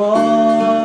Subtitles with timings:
[0.00, 0.77] 我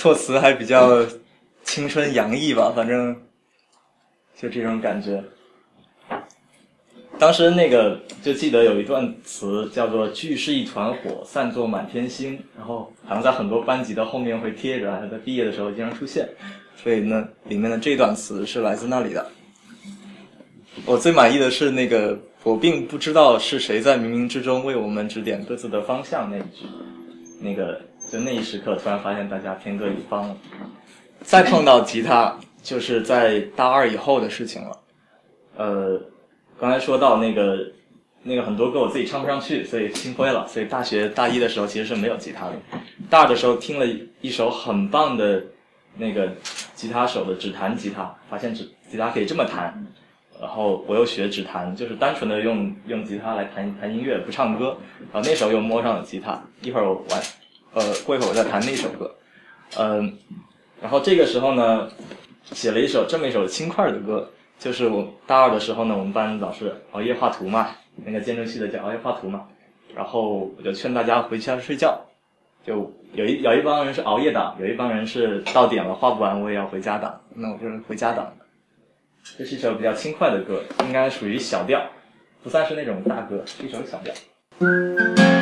[0.00, 1.04] 措辞还比较
[1.62, 3.14] 青春洋溢吧，反正
[4.34, 5.22] 就这种感觉。
[7.18, 16.26] 当时那个就记得有一段词叫做“聚是一团火，散作满天星”，然后好像在很多班级的后面会贴着，还在毕业的时候经常出现。
[16.82, 19.30] 所以呢，里面的这段词是来自那里的。
[20.86, 26.64] 我最满意的是那个，我并不知道是谁在冥冥之中为我们指点各自的方向那一句，
[27.38, 27.78] 那个
[28.10, 30.36] 就那一时刻突然发现大家天各一方了。
[31.22, 34.78] 再碰到吉他，就是在大二以后的事情了。
[35.56, 36.00] 呃，
[36.58, 37.58] 刚才说到那个
[38.22, 40.46] 那个很多歌我自己唱不上去，所以心灰了。
[40.48, 42.52] 所以大学大一的时候其实是没有吉他的。
[43.08, 43.86] 大二的时候听了
[44.20, 45.42] 一首很棒的
[45.96, 46.32] 那个
[46.74, 49.86] 吉他手的指弹吉他，发现指吉他可以这么弹。
[50.40, 54.76] 然后我又学指弹，就是单纯的用用吉他来弹弹音乐，不唱歌。
[55.12, 57.20] 然后那时候又摸上了吉他，一会儿我玩，
[57.72, 59.14] 呃，过一会儿我再弹那首歌，
[59.78, 60.18] 嗯、
[60.82, 61.88] 然后这个时候呢，
[62.52, 64.28] 写了一首这么一首轻快的歌，
[64.58, 67.68] 就是我大二的时候呢，我们班老师熬夜画图嘛，
[68.04, 69.46] 那个建筑系的叫熬夜画图嘛，
[69.94, 72.00] 然后我就劝大家回家睡觉，
[72.66, 78.32] 就有一有一帮人是熬夜党，有一帮人是到点了画不完我也要回家党，那我就是回家党。
[79.38, 81.80] 这是一首比较轻快的歌，应该属于小调，
[82.42, 85.39] 不算是那种大歌，是一首小调。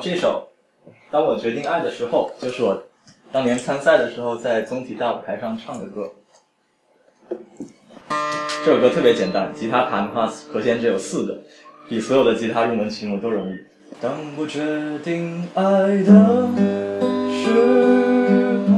[0.00, 0.48] 这首
[1.10, 2.80] 当我决定爱的时候就是我
[3.32, 6.12] 当年参赛的时候在总体大舞台上唱的歌。
[8.64, 11.38] 这首歌特别简单吉他弹的话和弦只有四个
[11.88, 13.58] 比所有的吉他入门曲我都容易。
[14.00, 14.60] 当我决
[15.02, 16.48] 定爱的
[17.32, 17.50] 时
[18.68, 18.74] 候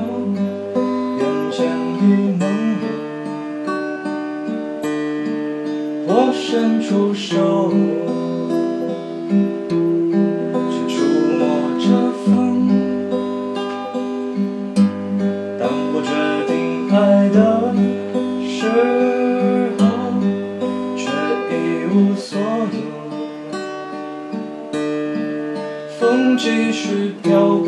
[1.18, 1.66] 眼前
[2.00, 2.48] 一蒙
[6.06, 8.09] 我伸出手
[26.42, 27.66] 继续漂泊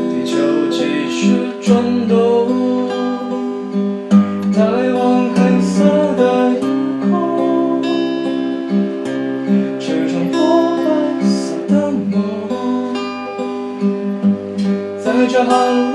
[0.00, 0.36] 地球
[0.72, 1.68] 继续转
[2.08, 2.18] 动
[4.52, 4.58] 抬
[4.92, 5.84] 望黑色
[6.16, 6.58] 的夜
[7.08, 7.80] 空
[9.78, 10.36] 指着我
[10.84, 10.88] 白
[11.24, 12.12] 色的梦
[14.98, 15.87] 在这寒冷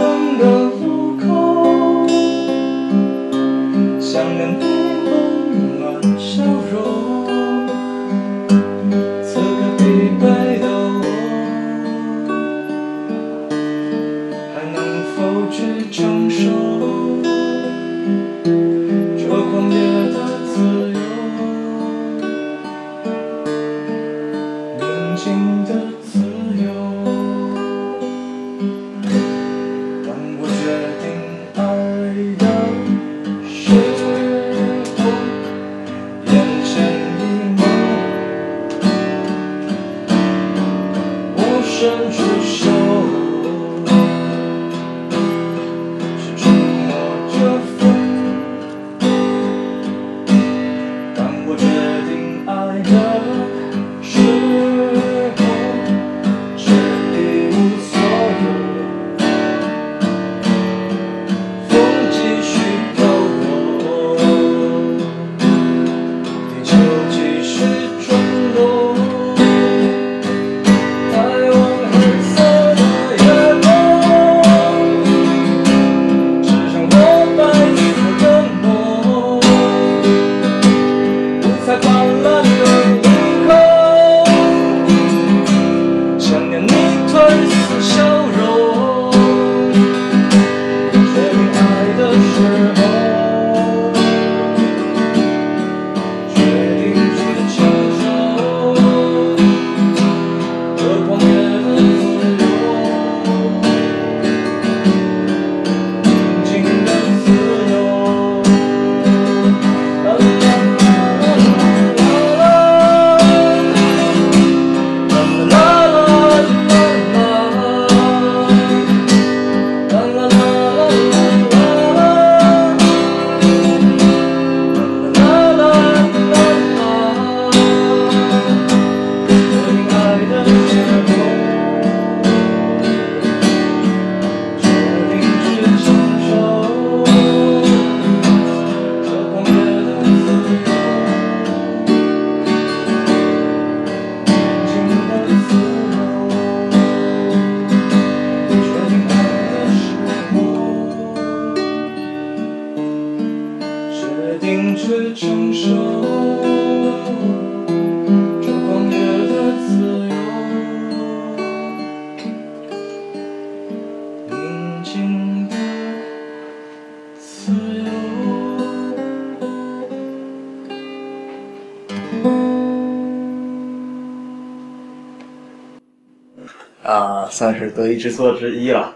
[177.54, 178.94] 算是得意之作之一了。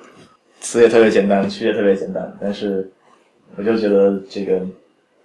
[0.60, 2.92] 词也特别简单，曲也特别简单，但是
[3.56, 4.60] 我就觉得这个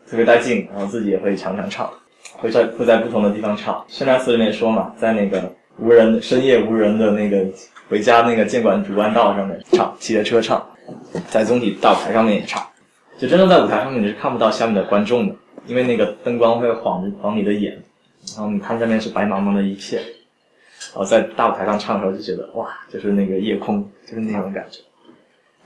[0.06, 1.90] 特别带劲，然后自己也会常常唱，
[2.36, 3.82] 会在会在不同的地方唱。
[3.88, 7.42] 宣传词里面说嘛，在那个无人深夜无人的那个
[7.88, 10.62] 回家那个监管主干道上面唱，骑着车唱，
[11.30, 12.62] 在总体大舞台上面也唱。
[13.18, 15.34] 就真正在舞台上面你是看不到下面的观众的，
[15.66, 17.72] 因为那个灯光会晃晃你的眼，
[18.36, 20.02] 然后你看下面是白茫茫的一片。
[20.94, 24.80] 然后在大舞台上唱的时候就觉得哇，就是那个夜空，就是那种感觉。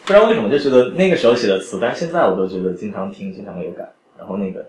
[0.04, 3.88] 不知道为什么就觉得那个时候写的词，但是现在我都觉得经常听，经常有感。
[4.16, 4.64] 然后那个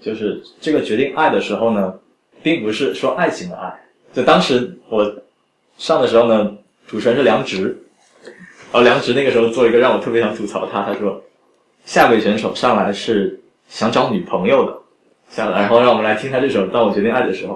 [0.00, 1.94] 就是这个决定爱的时候呢，
[2.42, 3.72] 并不是说爱情的爱。
[4.12, 5.14] 就当时我
[5.76, 7.78] 上的时候呢，主持人是梁植，
[8.24, 11.22] 然后梁植那个时候做一个让我特别想吐槽他，他说
[11.84, 13.38] 下位选手上来是
[13.68, 14.78] 想找女朋友的，
[15.28, 17.54] 下来然后让我们来听他这首《当我决定爱的时候》，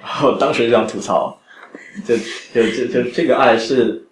[0.00, 1.36] 然后当时就想吐槽，
[2.06, 2.16] 就
[2.54, 4.04] 就就就这个爱是。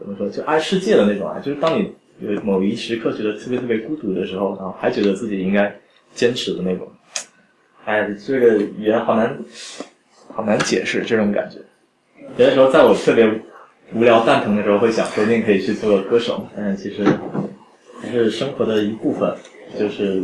[0.00, 0.30] 怎么说？
[0.30, 5.78] 就爱世界的那种爱，就是当你有某一时刻觉得特别特别孤独的时候，然后还觉得自己应该
[6.14, 6.88] 坚持的那种。
[7.84, 9.38] 哎，这个语言好难，
[10.34, 11.58] 好难解释这种感觉。
[12.38, 13.30] 有的时候，在我特别
[13.92, 17.04] 无聊蛋疼的时候，会想说不定可以去做个歌手，但是其实
[18.00, 19.30] 还是生活的一部分。
[19.78, 20.22] 就是，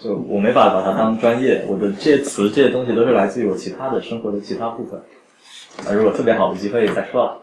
[0.00, 1.64] 就我没法把它当专业。
[1.66, 5.00] 我的这些词、这些东西都是来自于我其他的生活的其他部分。
[5.86, 7.42] 啊，如果特别好的机会再说了。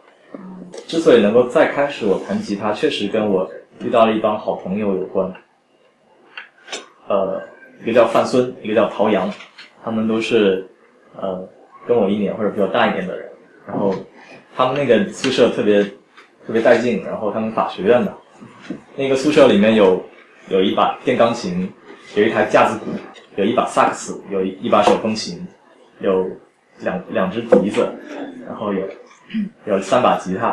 [0.86, 5.34] 之所以能够再开始我弹吉他，确实跟我遇到了一帮好朋友有关。
[7.08, 7.42] 呃，
[7.84, 9.32] 一个叫范孙，一个叫陶阳，
[9.84, 10.68] 他们都是
[11.16, 11.48] 呃
[11.88, 13.30] 跟我一年或者比我大一点的人。
[13.66, 13.96] 然后
[14.56, 15.84] 他们那个宿舍特别
[16.46, 18.14] 特别带劲，然后他们法学院的
[18.96, 20.04] 那个宿舍里面有
[20.50, 21.72] 有一把电钢琴，
[22.16, 22.92] 有一台架子鼓，
[23.38, 25.48] 有一把萨克斯，有一把手风琴，
[26.00, 26.30] 有
[26.80, 27.88] 两两只笛子，
[28.46, 28.82] 然后有。
[29.66, 30.48] 有三把吉他，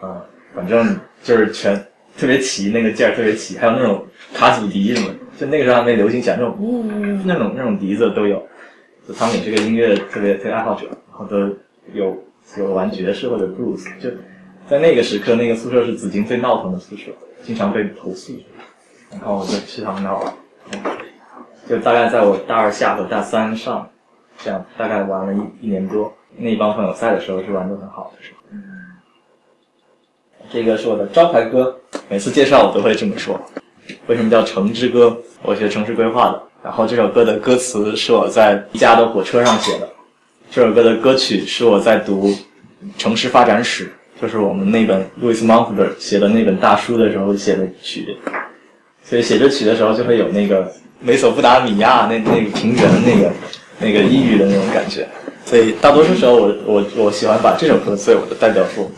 [0.00, 1.76] 啊，反正就是全
[2.16, 6.82] 特别齐，那个劲儿特别齐，还有那种卡祖笛什么，就那个时候还没流行起来，那种呜
[7.26, 8.42] 那种那种笛子都有。
[9.06, 11.38] 就他们也是个音乐特别特别爱好者，然后都
[11.92, 12.16] 有
[12.56, 13.84] 有玩爵士或者 blues。
[14.00, 14.08] 就
[14.66, 17.10] 在那个时刻，那个宿舍是紫金最闹腾的宿舍，
[17.42, 18.32] 经常被投诉。
[19.10, 20.34] 然后我就去他们那玩，
[21.68, 23.90] 就大概在我大二下和大三上，
[24.42, 26.12] 这样大概玩了一一年多。
[26.36, 28.38] 那一帮朋友在的时候是玩的很好的时候。
[30.50, 31.78] 这个是我的招牌歌，
[32.08, 33.38] 每次介绍我都会这么说。
[34.06, 35.14] 为什么叫城之歌？
[35.42, 39.88] 我学城市规划的，然后这首歌的歌词是我在一家的火车上写的。
[40.50, 42.34] 这首歌的歌曲是我在读
[42.96, 48.16] 城市发展史，就是我们那本路易斯·芒福德写的那本大书的时候写的曲。
[49.02, 53.30] 所以写这曲的时候就会有那个美索不达米亚那那个平原的那个
[53.78, 55.06] 那个抑郁的那种感觉。
[55.44, 58.90] 所以大多数时候，我我我喜欢把这首歌作为我的代表作。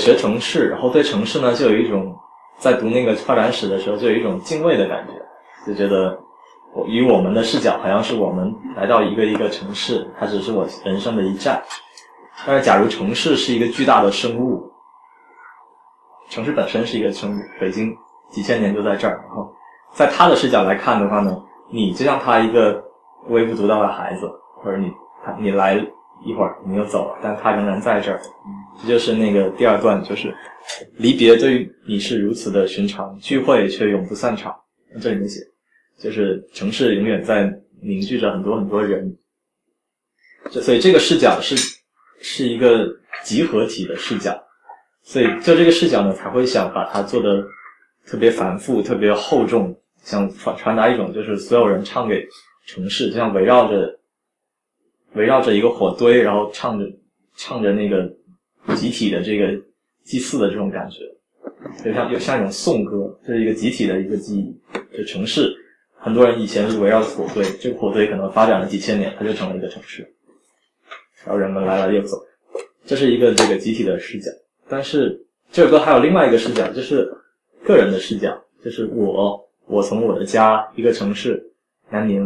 [0.00, 2.18] 学城市，然后对城市呢，就有一种
[2.56, 5.12] 在读那个发展史的时候，就有一种敬畏的感觉，
[5.66, 6.18] 就觉得
[6.72, 11.62] 我以我们的视角，好像是我们来到一个一个城市，它只是我人生的一站。
[12.46, 14.72] 但是，假如城市是一个巨大的生物，
[16.30, 17.94] 城市本身是一个生物，北京
[18.30, 19.52] 几千年就在这儿，然后
[19.92, 21.36] 在他的视角来看的话呢，
[21.68, 22.82] 你就像他一个
[23.28, 24.26] 微不足道的孩子，
[24.62, 24.90] 或者你
[25.22, 25.74] 他你来
[26.24, 28.18] 一会儿你又走了，但他仍然在这儿。
[28.82, 30.34] 这就是那个第二段，就是
[30.96, 34.54] 离别对你是如此的寻常，聚会却永不散场。
[35.00, 35.40] 这里面写，
[35.98, 39.16] 就是城市永远在凝聚着很多很多人，
[40.50, 41.54] 这所以这个视角是
[42.20, 42.88] 是一个
[43.22, 44.36] 集合体的视角，
[45.02, 47.44] 所以就这个视角呢，才会想把它做的
[48.04, 52.26] 特别繁复、特别厚重，想传传达一种就是所有人唱给
[52.66, 53.98] 城市，就像围绕着
[55.12, 56.84] 围绕着一个火堆，然后唱着
[57.36, 58.12] 唱着那个
[58.76, 59.52] 集体的这个
[60.04, 60.98] 祭祀的这种感觉，
[61.84, 64.56] 就像就像一种颂歌，这是一个集体的一个记忆。
[64.96, 65.54] 就城市，
[65.96, 70.02] 很多人以前是围绕着火堆，这个火堆可能发展了几千年，它就成了一个城市，
[71.24, 72.18] 然后人们来了又走，
[72.84, 74.30] 这是一个这个集体的视角。
[74.68, 77.08] 但是这首歌还有另外一个视角，就是
[77.64, 81.42] 个人的视角，就是我，我从我的家一个城市
[81.88, 82.22] 南宁，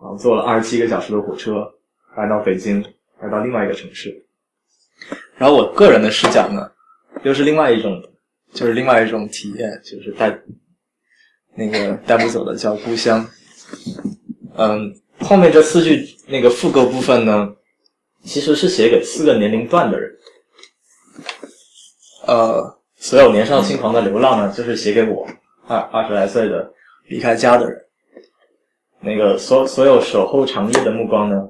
[0.00, 1.66] 然后坐了二十七个小时的火车
[2.16, 2.82] 来到北京，
[3.20, 4.24] 来到另外一个城市。
[5.40, 6.70] 然后我个人的视角呢，
[7.22, 7.98] 又是另外一种，
[8.52, 10.38] 就是另外一种体验，就是带
[11.54, 13.26] 那个带不走的叫故乡。
[14.58, 17.50] 嗯，后面这四句那个副歌部分呢，
[18.22, 20.10] 其实是写给四个年龄段的人。
[22.26, 25.26] 呃，所有年少轻狂的流浪呢，就是写给我
[25.66, 26.70] 二二十来岁的
[27.08, 27.80] 离开家的人。
[29.00, 31.48] 那个所所有守候长夜的目光呢，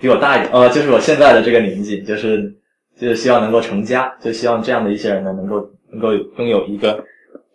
[0.00, 2.57] 比我大一点，呃，就是我现在的这个年纪，就是
[3.00, 7.04] 就是希望能够成家，就希望这样的一些人呢，能够能够拥有一个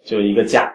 [0.06, 0.74] 就一个家。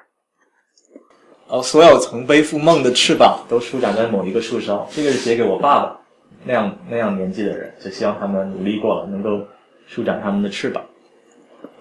[1.47, 5.99] 哦，所有曾背负梦的翅膀都舒展在某一个树梢，这个是写给我爸爸
[6.45, 9.41] 那样那样年纪的人，就希望他们努力过了，能够
[9.87, 10.85] 舒展他们的翅膀。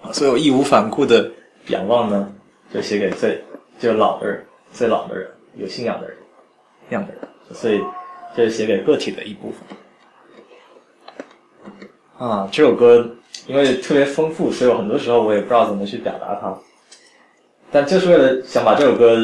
[0.00, 1.30] 啊，所有义无反顾的
[1.66, 2.32] 仰望呢，
[2.72, 3.44] 就写给最
[3.78, 6.16] 就老的人，最老的人，有信仰的人，
[6.88, 7.22] 那样的人。
[7.52, 7.82] 所以
[8.34, 9.60] 这是写给个体的一部分。
[12.18, 13.08] 啊，这首歌
[13.46, 16.52] 因为特别丰富，所以我很多时候我也不知道怎么去表达它。
[17.70, 19.16] 但就是为了想把这首歌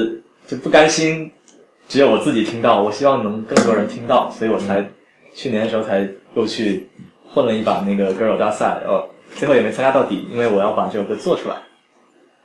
[0.47, 1.31] 就不甘心
[1.89, 4.89] 只有我自己听到，我希望能更多人听到，所以我才
[5.35, 6.89] 去年的时候才又去
[7.33, 11.57] 混了一把那个歌手大赛，呃，最后也没参加到底，因为我要把这首歌做出来。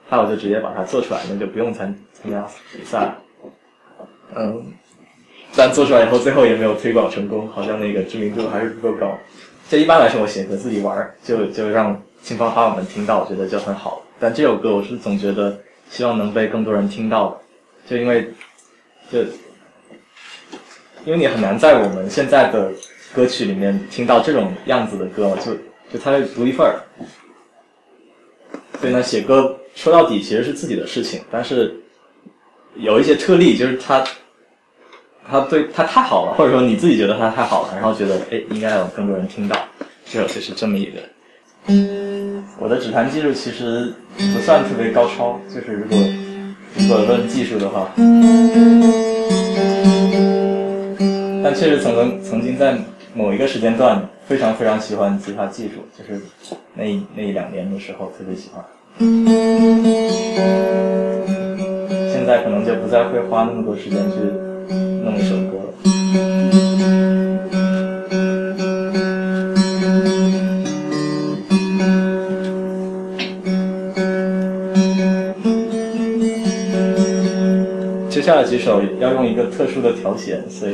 [0.10, 3.18] 那我就直接把它做出来，那就不用参参加比赛了。
[4.36, 4.66] 嗯，
[5.56, 9.16] 但做出来以后，最后也没有推广成功，好像那个知名度还是不够高。
[9.70, 14.04] 这一般来说，我写歌自己玩儿，就就让亲朋好友们听到，我觉得就很好。
[14.20, 15.56] 但这首歌，我是总觉得
[15.92, 17.40] 希望能被更多人听到，
[17.88, 18.34] 就因为
[19.12, 19.20] 就
[21.06, 22.72] 因为你很难在我们现在的
[23.14, 25.54] 歌曲里面听到这种样子的歌，就
[25.94, 26.82] 就它是独一份儿。
[28.82, 31.80] 所以呢，写歌说到底其实是自己的事情，但是
[32.74, 34.04] 有一些特例，就是他
[35.30, 39.56] 他对他太好了，或者说你自己觉得他太好了，然后觉得哎应该有更多人听到，
[40.04, 41.00] 这首就是这么一个。
[42.58, 45.98] 我的指弹技术其实不算特别高超，就是如果
[46.76, 47.92] 如果论技术的话，
[51.44, 52.76] 但确实曾曾曾经在
[53.14, 56.20] 某一个时间段非常非常喜欢吉他技术，就是
[56.74, 58.66] 那那一两年的时候特别喜欢。
[62.12, 64.18] 现在可能就不再会花那么多时间去
[64.70, 65.58] 弄一首歌。
[78.10, 80.72] 接下来几首要用一个特殊的调弦，所以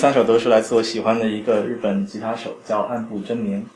[0.00, 3.66] 三首都是来自我喜欢的一个日本吉他手，叫岸部真明。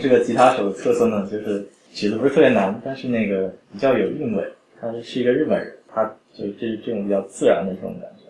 [0.00, 4.44] 这个吉他手的特色呢，就是曲子不是特别难，但是那个比较有韵味。
[4.80, 8.24] 他是一个日本人，他就这这种比较自然的这种感觉。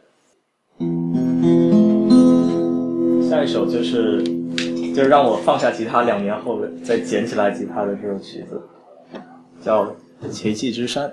[3.29, 4.23] 下一首就是
[4.95, 8.63] 就是让我放下吉他两年后再捡起来吉他的这首曲子，
[9.61, 9.85] 叫
[10.29, 11.09] 《奇迹之山》，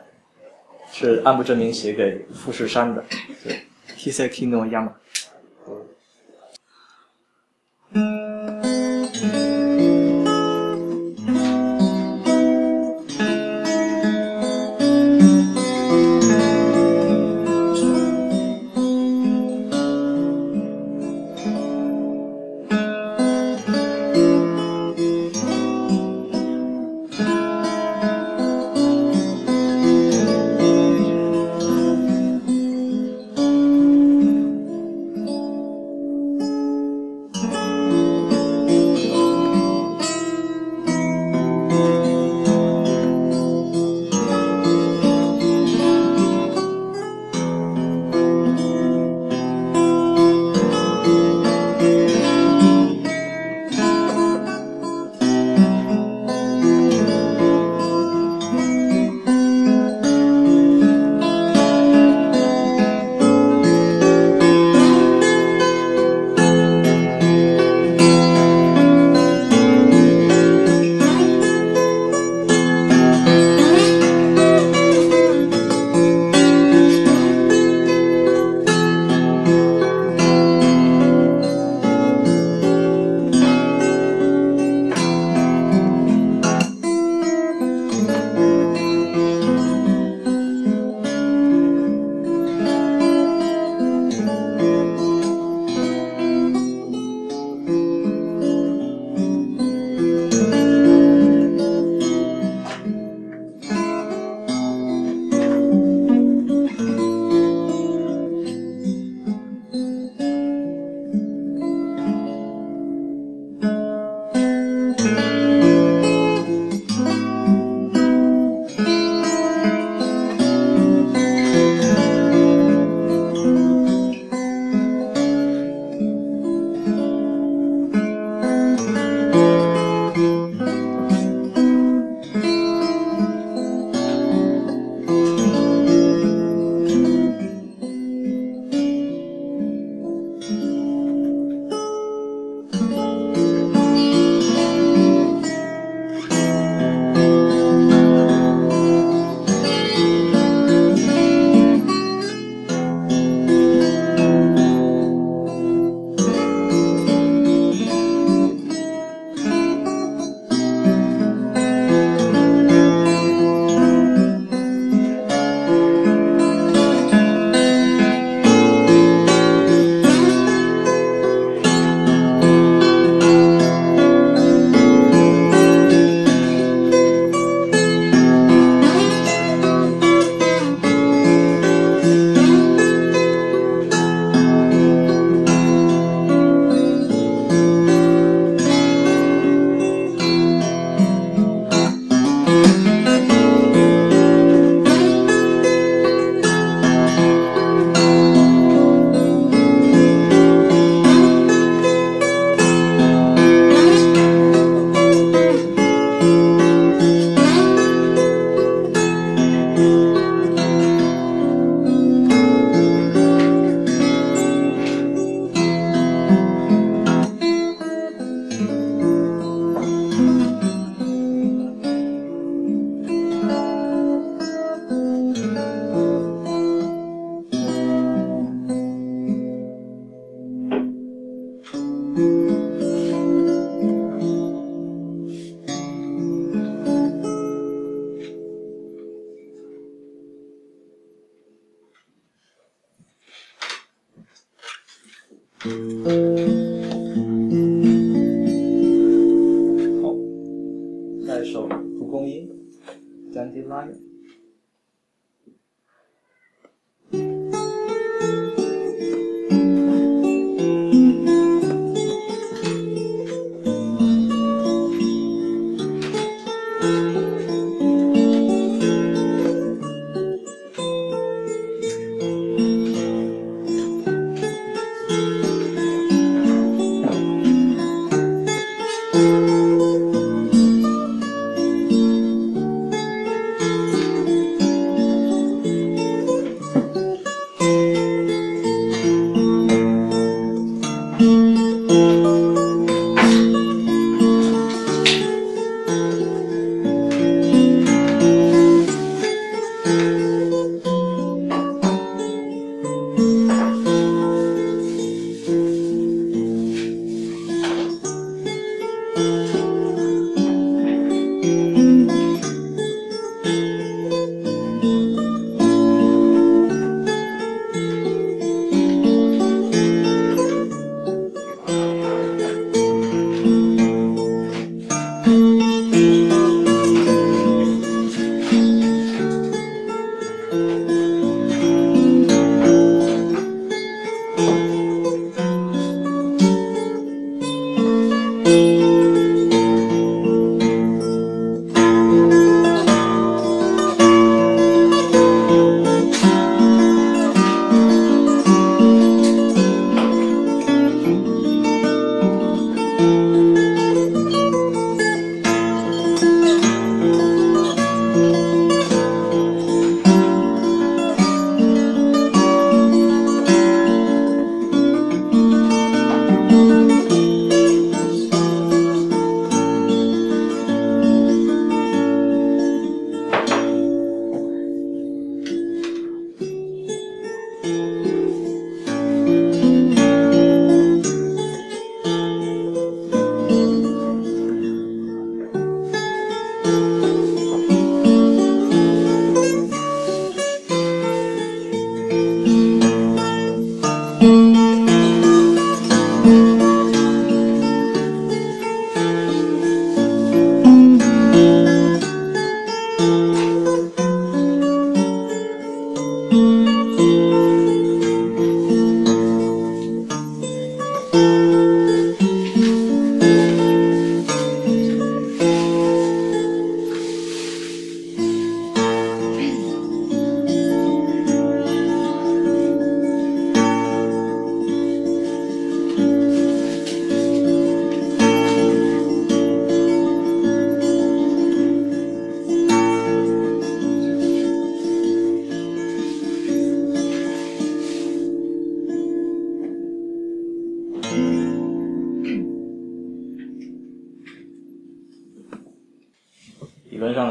[0.92, 3.04] 是岸部正明写给富士山的。
[3.44, 3.56] 对
[3.98, 4.92] ，Hiseki no Yama。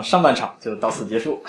[0.03, 1.42] 上半场就到此结束。